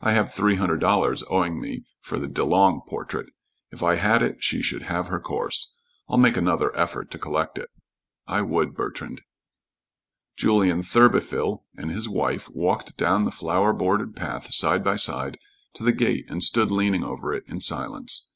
I 0.00 0.12
have 0.12 0.32
three 0.32 0.54
hundred 0.54 0.78
dollars 0.80 1.22
owing 1.28 1.60
me 1.60 1.84
for 2.00 2.18
the 2.18 2.28
Delong 2.28 2.80
portrait. 2.88 3.26
If 3.70 3.82
I 3.82 3.96
had 3.96 4.22
it, 4.22 4.42
she 4.42 4.62
should 4.62 4.84
have 4.84 5.08
her 5.08 5.20
course. 5.20 5.74
I'll 6.08 6.16
make 6.16 6.38
another 6.38 6.74
effort 6.74 7.10
to 7.10 7.18
collect 7.18 7.58
it." 7.58 7.68
"I 8.26 8.40
would, 8.40 8.74
Bertrand." 8.74 9.20
Julien 10.34 10.80
Thurbyfil 10.82 11.62
and 11.76 11.90
his 11.90 12.08
wife 12.08 12.48
walked 12.54 12.96
down 12.96 13.24
the 13.24 13.30
flower 13.30 13.74
bordered 13.74 14.16
path 14.16 14.54
side 14.54 14.82
by 14.82 14.96
side 14.96 15.36
to 15.74 15.82
the 15.84 15.92
gate 15.92 16.24
and 16.30 16.42
stood 16.42 16.70
leaning 16.70 17.04
over 17.04 17.34
it 17.34 17.44
in 17.46 17.60
silence. 17.60 18.30